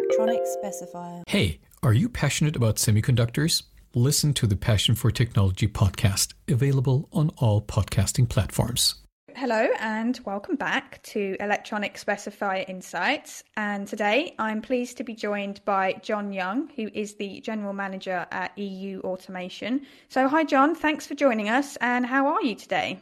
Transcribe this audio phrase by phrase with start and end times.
[0.00, 1.22] electronic specifier.
[1.26, 3.64] Hey, are you passionate about semiconductors?
[3.94, 8.96] Listen to the Passion for Technology podcast, available on all podcasting platforms.
[9.36, 13.44] Hello and welcome back to Electronic Specifier Insights.
[13.56, 18.26] And today I'm pleased to be joined by John Young, who is the General Manager
[18.32, 19.86] at EU Automation.
[20.08, 21.76] So, hi, John, thanks for joining us.
[21.80, 22.98] And how are you today?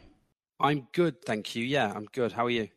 [0.59, 1.63] I'm good, thank you.
[1.65, 2.31] Yeah, I'm good.
[2.31, 2.69] How are you?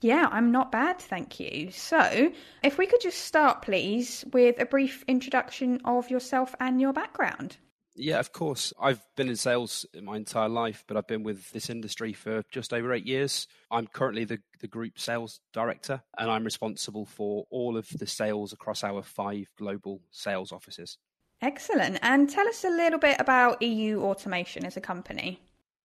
[0.00, 1.70] Yeah, I'm not bad, thank you.
[1.70, 2.32] So,
[2.62, 7.56] if we could just start, please, with a brief introduction of yourself and your background.
[7.96, 8.72] Yeah, of course.
[8.80, 12.72] I've been in sales my entire life, but I've been with this industry for just
[12.72, 13.46] over eight years.
[13.70, 18.52] I'm currently the, the group sales director, and I'm responsible for all of the sales
[18.52, 20.98] across our five global sales offices.
[21.40, 21.98] Excellent.
[22.02, 25.40] And tell us a little bit about EU Automation as a company.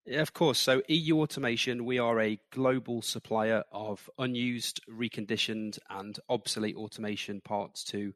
[0.09, 0.57] Yeah, of course.
[0.57, 7.83] So, EU Automation, we are a global supplier of unused, reconditioned, and obsolete automation parts
[7.85, 8.13] to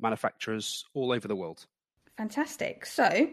[0.00, 1.66] manufacturers all over the world.
[2.16, 2.86] Fantastic.
[2.86, 3.28] So,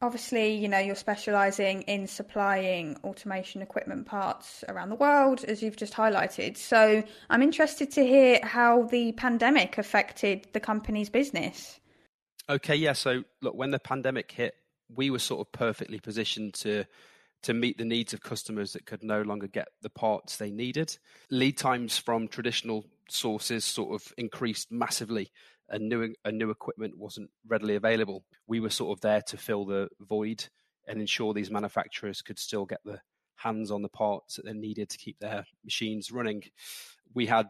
[0.00, 5.76] obviously, you know, you're specializing in supplying automation equipment parts around the world, as you've
[5.76, 6.56] just highlighted.
[6.56, 11.80] So, I'm interested to hear how the pandemic affected the company's business.
[12.48, 12.92] Okay, yeah.
[12.92, 14.54] So, look, when the pandemic hit,
[14.94, 16.84] we were sort of perfectly positioned to
[17.46, 20.98] to meet the needs of customers that could no longer get the parts they needed.
[21.30, 25.30] Lead times from traditional sources sort of increased massively
[25.68, 28.24] and new and new equipment wasn't readily available.
[28.48, 30.44] We were sort of there to fill the void
[30.88, 33.00] and ensure these manufacturers could still get the
[33.36, 36.42] hands on the parts that they needed to keep their machines running.
[37.14, 37.46] We had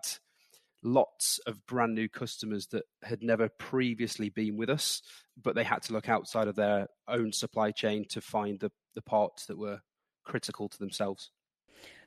[0.82, 5.00] lots of brand new customers that had never previously been with us,
[5.42, 9.02] but they had to look outside of their own supply chain to find the, the
[9.02, 9.80] parts that were
[10.24, 11.30] critical to themselves.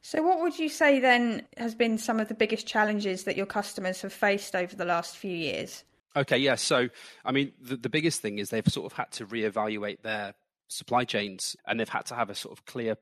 [0.02, 3.46] So, what would you say then has been some of the biggest challenges that your
[3.46, 5.84] customers have faced over the last few years?
[6.16, 6.56] Okay, yeah.
[6.56, 6.90] So,
[7.24, 10.34] I mean, the, the biggest thing is they've sort of had to reevaluate their
[10.68, 12.98] supply chains and they've had to have a sort of clear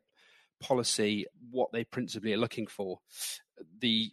[0.59, 2.99] policy what they principally are looking for.
[3.79, 4.11] The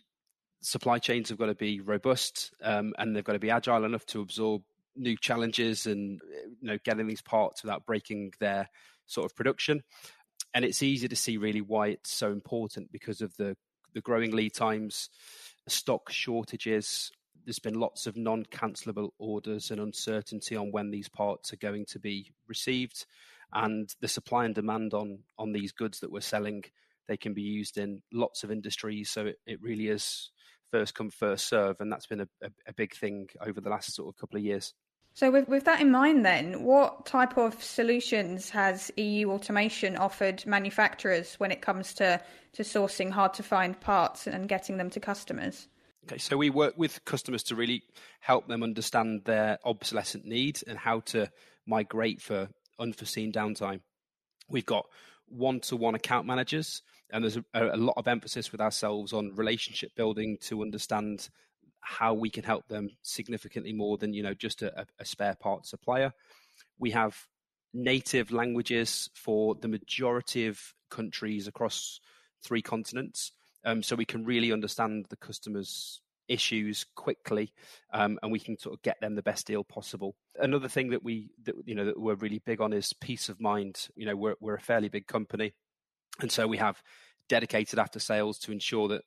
[0.60, 4.06] supply chains have got to be robust um, and they've got to be agile enough
[4.06, 4.62] to absorb
[4.96, 6.20] new challenges and
[6.60, 8.68] you know getting these parts without breaking their
[9.06, 9.82] sort of production.
[10.54, 13.56] And it's easy to see really why it's so important because of the
[13.92, 15.08] the growing lead times,
[15.68, 17.12] stock shortages,
[17.44, 22.00] there's been lots of non-cancelable orders and uncertainty on when these parts are going to
[22.00, 23.06] be received
[23.52, 26.64] and the supply and demand on on these goods that we're selling
[27.06, 29.10] they can be used in lots of industries.
[29.10, 30.30] So it, it really is
[30.70, 31.76] first come first serve.
[31.80, 34.44] And that's been a, a, a big thing over the last sort of couple of
[34.44, 34.72] years
[35.14, 40.44] so with, with that in mind then what type of solutions has eu automation offered
[40.46, 42.20] manufacturers when it comes to
[42.52, 45.68] to sourcing hard to find parts and getting them to customers
[46.04, 47.82] Okay, so we work with customers to really
[48.20, 51.30] help them understand their obsolescent needs and how to
[51.66, 52.48] migrate for
[52.78, 53.80] unforeseen downtime.
[54.50, 54.84] We've got
[55.28, 59.34] one to one account managers, and there's a, a, lot of emphasis with ourselves on
[59.34, 61.30] relationship building to understand
[61.84, 65.66] how we can help them significantly more than you know just a, a spare part
[65.66, 66.12] supplier.
[66.78, 67.16] We have
[67.72, 72.00] native languages for the majority of countries across
[72.42, 73.32] three continents
[73.64, 77.52] um, so we can really understand the customers issues quickly
[77.92, 81.02] um, and we can sort of get them the best deal possible another thing that
[81.02, 84.16] we that you know that we're really big on is peace of mind you know
[84.16, 85.52] we're, we're a fairly big company
[86.20, 86.80] and so we have
[87.28, 89.02] dedicated after sales to ensure that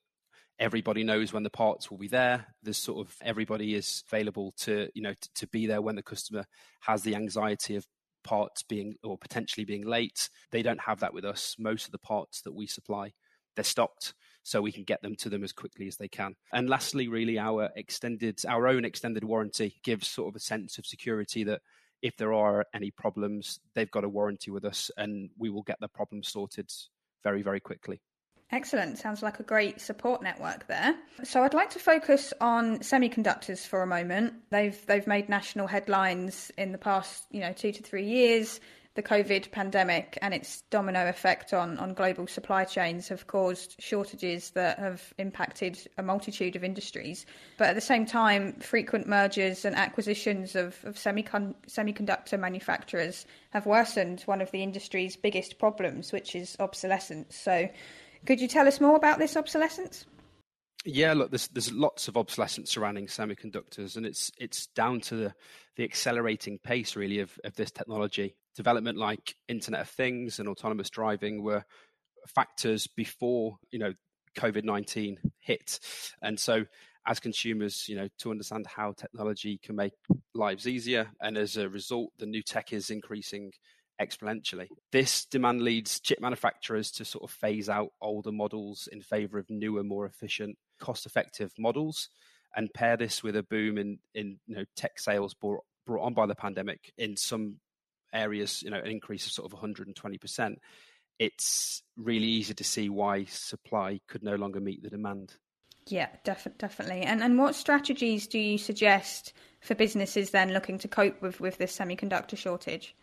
[0.59, 4.89] everybody knows when the parts will be there there's sort of everybody is available to
[4.93, 6.45] you know to, to be there when the customer
[6.81, 7.85] has the anxiety of
[8.23, 11.99] parts being or potentially being late they don't have that with us most of the
[11.99, 13.11] parts that we supply
[13.55, 14.13] they're stocked
[14.43, 16.33] so we can get them to them as quickly as they can.
[16.53, 20.85] And lastly, really our extended, our own extended warranty gives sort of a sense of
[20.85, 21.59] security that
[22.01, 25.77] if there are any problems, they've got a warranty with us and we will get
[25.81, 26.71] the problem sorted
[27.25, 27.99] very, very quickly.
[28.51, 28.97] Excellent.
[28.97, 30.95] Sounds like a great support network there.
[31.23, 34.33] So I'd like to focus on semiconductors for a moment.
[34.51, 38.61] They've they've made national headlines in the past, you know, 2 to 3 years
[38.97, 44.49] the COVID pandemic and its domino effect on, on global supply chains have caused shortages
[44.49, 47.27] that have impacted a multitude of industries.
[47.59, 53.67] But at the same time, frequent mergers and acquisitions of, of semicon- semiconductor manufacturers have
[53.67, 57.37] worsened one of the industry's biggest problems, which is obsolescence.
[57.37, 57.69] So,
[58.27, 60.05] could you tell us more about this obsolescence?
[60.85, 65.33] Yeah, look, there's there's lots of obsolescence surrounding semiconductors, and it's it's down to the,
[65.77, 70.89] the accelerating pace really of, of this technology development like Internet of Things and autonomous
[70.89, 71.63] driving were
[72.27, 73.93] factors before you know
[74.37, 75.79] COVID nineteen hit,
[76.21, 76.65] and so
[77.07, 79.93] as consumers, you know, to understand how technology can make
[80.33, 81.09] lives easier.
[81.21, 83.53] And as a result, the new tech is increasing
[84.01, 84.67] exponentially.
[84.91, 89.49] This demand leads chip manufacturers to sort of phase out older models in favor of
[89.49, 92.09] newer, more efficient, cost effective models
[92.55, 96.13] and pair this with a boom in, in you know, tech sales brought, brought on
[96.13, 97.57] by the pandemic in some
[98.13, 100.55] areas, you know, an increase of sort of 120%,
[101.19, 105.33] it's really easy to see why supply could no longer meet the demand.
[105.87, 107.01] Yeah, def- definitely.
[107.01, 111.57] And and what strategies do you suggest for businesses then looking to cope with with
[111.57, 112.93] this semiconductor shortage?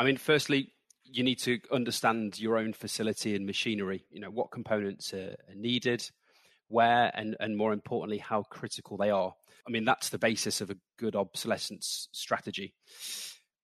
[0.00, 0.72] I mean, firstly,
[1.04, 4.06] you need to understand your own facility and machinery.
[4.10, 6.08] You know what components are, are needed,
[6.68, 9.34] where, and and more importantly, how critical they are.
[9.68, 12.72] I mean, that's the basis of a good obsolescence strategy.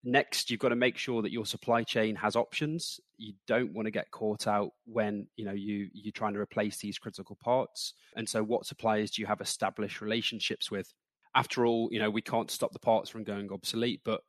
[0.05, 3.01] Next, you've got to make sure that your supply chain has options.
[3.17, 6.77] You don't want to get caught out when you know you you're trying to replace
[6.77, 7.95] these critical parts.
[8.15, 10.93] And so, what suppliers do you have established relationships with?
[11.35, 14.21] After all, you know we can't stop the parts from going obsolete, but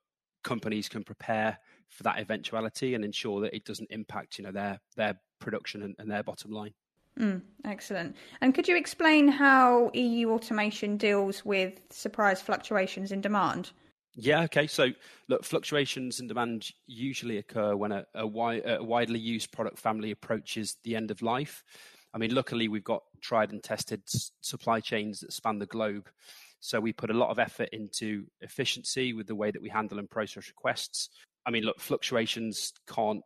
[0.47, 4.79] companies can prepare for that eventuality and ensure that it doesn't impact you know their
[4.95, 6.73] their production and, and their bottom line.
[7.19, 8.15] Mm, excellent.
[8.41, 13.71] And could you explain how EU automation deals with surprise fluctuations in demand?
[14.19, 14.67] Yeah, okay.
[14.67, 14.89] So,
[15.27, 20.11] look, fluctuations in demand usually occur when a, a, wi- a, widely used product family
[20.11, 21.63] approaches the end of life.
[22.13, 26.09] I mean, luckily, we've got tried and tested s- supply chains that span the globe.
[26.59, 29.99] So, we put a lot of effort into efficiency with the way that we handle
[29.99, 31.09] and process requests.
[31.47, 33.23] I mean, look, fluctuations can't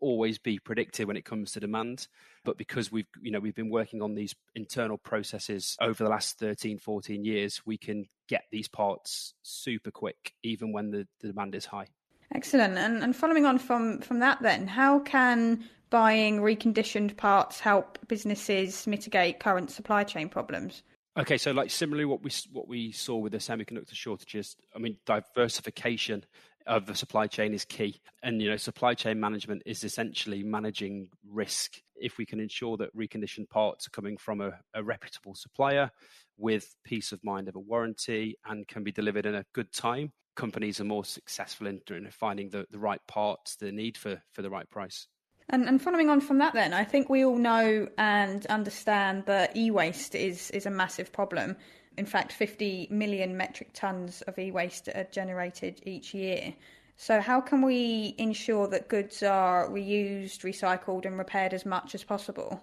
[0.00, 2.06] always be predicted when it comes to demand
[2.44, 6.38] but because we've you know we've been working on these internal processes over the last
[6.38, 11.54] 13 14 years we can get these parts super quick even when the, the demand
[11.54, 11.86] is high.
[12.34, 12.76] Excellent.
[12.76, 18.86] And, and following on from from that then how can buying reconditioned parts help businesses
[18.86, 20.82] mitigate current supply chain problems?
[21.18, 24.98] Okay, so like similarly, what we what we saw with the semiconductor shortages, I mean,
[25.06, 26.24] diversification
[26.66, 31.08] of the supply chain is key, and you know, supply chain management is essentially managing
[31.28, 31.80] risk.
[31.96, 35.90] If we can ensure that reconditioned parts are coming from a, a reputable supplier
[36.36, 40.12] with peace of mind of a warranty and can be delivered in a good time,
[40.34, 44.42] companies are more successful in, in finding the, the right parts they need for, for
[44.42, 45.08] the right price.
[45.48, 49.56] And, and following on from that, then I think we all know and understand that
[49.56, 51.56] e-waste is is a massive problem.
[51.96, 56.54] In fact, 50 million metric tons of e-waste are generated each year.
[56.96, 62.02] So, how can we ensure that goods are reused, recycled, and repaired as much as
[62.02, 62.62] possible?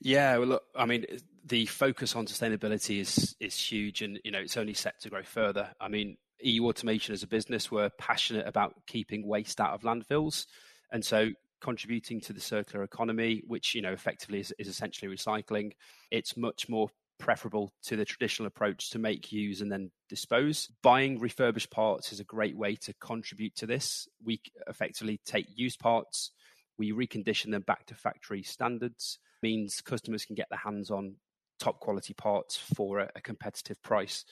[0.00, 1.06] Yeah, well, look, I mean,
[1.46, 5.22] the focus on sustainability is is huge, and you know, it's only set to grow
[5.22, 5.70] further.
[5.80, 10.46] I mean, EU Automation as a business, we're passionate about keeping waste out of landfills,
[10.90, 11.30] and so
[11.60, 15.72] contributing to the circular economy, which you know effectively is, is essentially recycling.
[16.10, 20.68] It's much more preferable to the traditional approach to make, use, and then dispose.
[20.82, 24.08] Buying refurbished parts is a great way to contribute to this.
[24.24, 26.32] We effectively take used parts,
[26.76, 31.16] we recondition them back to factory standards, means customers can get their hands on
[31.60, 34.24] top quality parts for a, a competitive price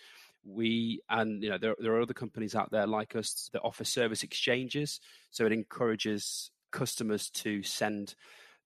[0.45, 3.85] we and you know there, there are other companies out there like us that offer
[3.85, 5.01] service exchanges
[5.31, 8.15] so it encourages customers to send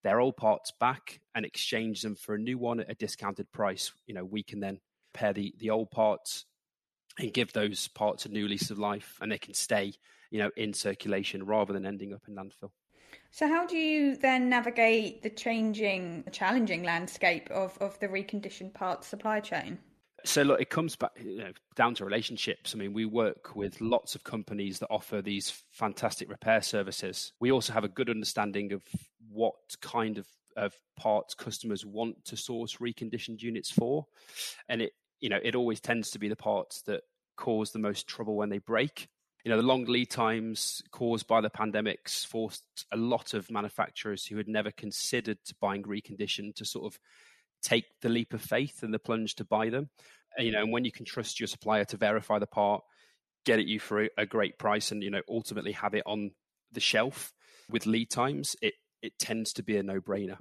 [0.02, 3.92] their old parts back and exchange them for a new one at a discounted price.
[4.06, 4.80] You know, we can then
[5.14, 6.44] pair the the old parts
[7.18, 9.92] and give those parts a new lease of life, and they can stay,
[10.30, 12.70] you know, in circulation rather than ending up in landfill.
[13.30, 19.06] So, how do you then navigate the changing, challenging landscape of, of the reconditioned parts
[19.06, 19.78] supply chain?
[20.24, 22.74] So look, it comes back you know, down to relationships.
[22.74, 27.32] I mean, we work with lots of companies that offer these fantastic repair services.
[27.40, 28.82] We also have a good understanding of
[29.28, 30.26] what kind of,
[30.56, 34.06] of parts customers want to source reconditioned units for,
[34.68, 37.02] and it you know it always tends to be the parts that
[37.36, 39.08] cause the most trouble when they break.
[39.44, 42.62] You know, the long lead times caused by the pandemics forced
[42.92, 47.00] a lot of manufacturers who had never considered buying reconditioned to sort of
[47.62, 49.88] take the leap of faith and the plunge to buy them.
[50.36, 52.82] And, you know, and when you can trust your supplier to verify the part,
[53.44, 56.32] get it you for a, a great price, and you know, ultimately have it on
[56.72, 57.32] the shelf
[57.68, 60.38] with lead times, it it tends to be a no brainer.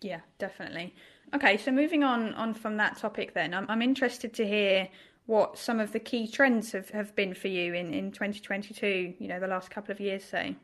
[0.00, 0.94] Yeah, definitely.
[1.34, 4.88] Okay, so moving on on from that topic, then I'm I'm interested to hear
[5.26, 9.14] what some of the key trends have, have been for you in, in 2022.
[9.18, 10.56] You know, the last couple of years, say.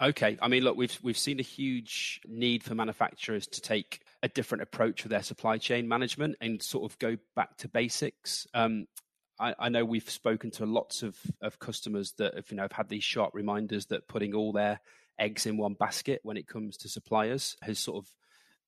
[0.00, 4.28] Okay, I mean, look, we've we've seen a huge need for manufacturers to take a
[4.28, 8.46] different approach with their supply chain management and sort of go back to basics.
[8.54, 8.86] Um,
[9.38, 12.72] I, I, know we've spoken to lots of, of customers that have, you know, have
[12.72, 14.80] had these sharp reminders that putting all their
[15.18, 18.10] eggs in one basket when it comes to suppliers has sort of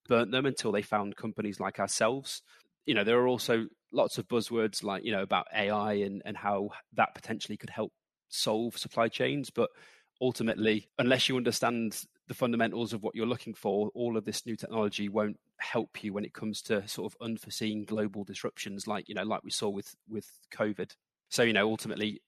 [0.09, 2.42] burnt them until they found companies like ourselves.
[2.87, 6.37] You know, there are also lots of buzzwords like you know about AI and and
[6.37, 7.92] how that potentially could help
[8.28, 9.71] solve supply chains, but
[10.21, 12.00] ultimately, unless you understand
[12.31, 16.13] the fundamentals of what you're looking for, all of this new technology won't help you
[16.13, 19.69] when it comes to sort of unforeseen global disruptions, like you know, like we saw
[19.69, 20.95] with with COVID.
[21.29, 22.23] So you know, ultimately,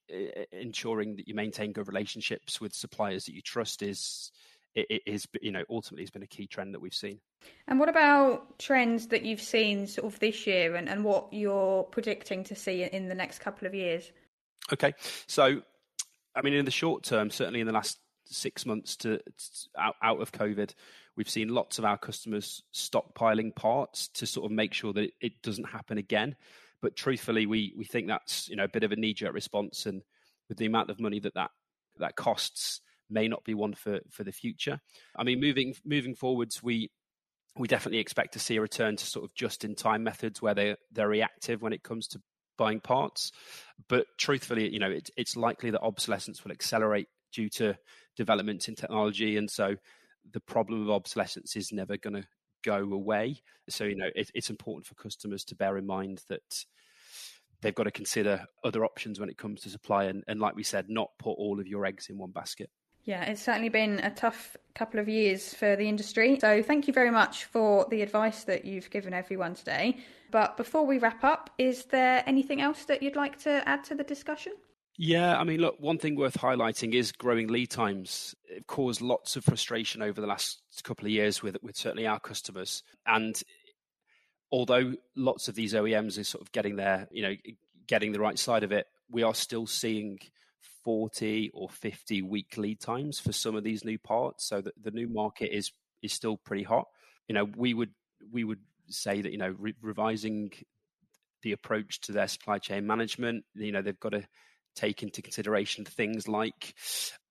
[0.51, 4.33] ensuring that you maintain good relationships with suppliers that you trust is
[4.75, 7.21] it is you know ultimately has been a key trend that we've seen.
[7.69, 11.85] And what about trends that you've seen sort of this year, and, and what you're
[11.85, 14.11] predicting to see in the next couple of years?
[14.73, 14.95] Okay,
[15.29, 15.63] so
[16.35, 18.01] I mean, in the short term, certainly in the last
[18.33, 19.21] six months to,
[19.79, 20.75] out, out of COVID,
[21.17, 25.13] we've seen lots of our customers stockpiling parts to sort of make sure that it,
[25.21, 26.37] it doesn't happen again.
[26.81, 29.87] But truthfully, we we think that's you know a bit of a knee jerk response,
[29.87, 30.03] and
[30.49, 31.51] with the amount of money that that
[31.99, 34.81] that costs, may not be one for for the future.
[35.17, 36.91] I mean, moving moving forwards, we
[37.57, 40.55] we definitely expect to see a return to sort of just in time methods where
[40.55, 42.21] they they're reactive when it comes to
[42.57, 43.33] buying parts.
[43.89, 47.77] But truthfully, you know, it, it's likely that obsolescence will accelerate due to
[48.17, 49.77] developments in technology, and so
[50.33, 52.27] the problem of obsolescence is never going to
[52.63, 53.43] go away.
[53.69, 56.65] So you know, it, it's important for customers to bear in mind that
[57.61, 60.63] they've got to consider other options when it comes to supply, and, and like we
[60.63, 62.71] said, not put all of your eggs in one basket.
[63.05, 66.39] Yeah, it's certainly been a tough couple of years for the industry.
[66.41, 69.99] So, thank you very much for the advice that you've given everyone today.
[70.31, 73.97] But before we wrap up, is there anything else that you'd like to add to
[73.97, 74.53] the discussion?
[75.05, 78.37] Yeah, I mean, look, one thing worth highlighting is growing lead times.
[78.45, 82.21] It caused lots of frustration over the last couple of years with with certainly our
[82.21, 82.85] customers.
[83.05, 83.35] And
[84.53, 87.35] although lots of these OEMs are sort of getting there, you know,
[87.89, 90.21] getting the right side of it, we are still seeing
[90.85, 94.47] 40 or 50 week lead times for some of these new parts.
[94.47, 95.73] So the, the new market is
[96.05, 96.87] is still pretty hot.
[97.27, 97.91] You know, we would
[98.31, 100.53] we would say that you know re- revising
[101.43, 103.45] the approach to their supply chain management.
[103.57, 104.23] You know, they've got to
[104.75, 106.75] take into consideration things like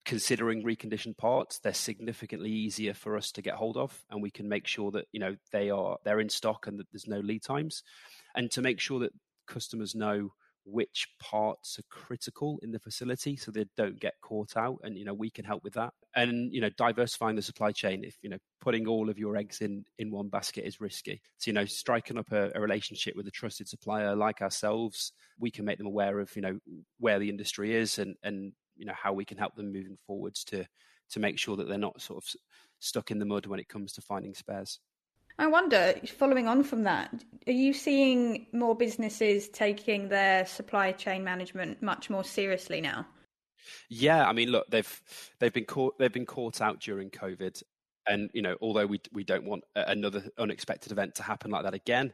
[0.03, 4.49] considering reconditioned parts they're significantly easier for us to get hold of and we can
[4.49, 7.43] make sure that you know they are they're in stock and that there's no lead
[7.43, 7.83] times.
[8.35, 9.13] And to make sure that
[9.47, 10.31] customers know
[10.65, 15.05] which parts are critical in the facility so they don't get caught out and you
[15.05, 15.93] know we can help with that.
[16.15, 19.61] And you know diversifying the supply chain if you know putting all of your eggs
[19.61, 21.21] in in one basket is risky.
[21.37, 25.51] So you know striking up a, a relationship with a trusted supplier like ourselves we
[25.51, 26.59] can make them aware of you know
[26.99, 30.43] where the industry is and and you know how we can help them moving forwards
[30.45, 30.65] to
[31.11, 32.29] to make sure that they're not sort of
[32.79, 34.79] stuck in the mud when it comes to finding spares
[35.37, 37.13] I wonder, following on from that,
[37.47, 43.07] are you seeing more businesses taking their supply chain management much more seriously now?
[43.89, 45.01] Yeah, I mean, look, they've
[45.39, 47.61] they've been caught they've been caught out during COVID,
[48.07, 51.73] and you know, although we we don't want another unexpected event to happen like that
[51.73, 52.13] again,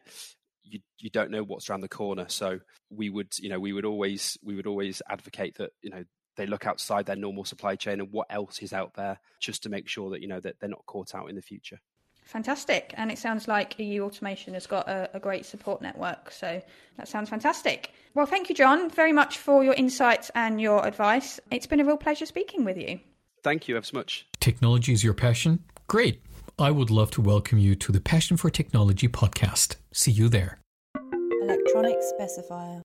[0.63, 2.25] you you don't know what's around the corner.
[2.29, 2.59] So
[2.89, 6.03] we would you know we would always we would always advocate that you know
[6.35, 9.69] they look outside their normal supply chain and what else is out there just to
[9.69, 11.79] make sure that you know that they're not caught out in the future.
[12.27, 12.93] Fantastic.
[12.97, 16.29] And it sounds like EU Automation has got a, a, great support network.
[16.29, 16.61] So
[16.97, 17.93] that sounds fantastic.
[18.15, 21.39] Well, thank you, John, very much for your insights and your advice.
[21.51, 22.99] It's been a real pleasure speaking with you.
[23.43, 24.27] Thank you ever so much.
[24.41, 25.63] Technology is your passion?
[25.87, 26.21] Great.
[26.59, 29.77] I would love to welcome you to the Passion for Technology podcast.
[29.93, 30.59] See you there.
[31.43, 32.75] Electronic specifier.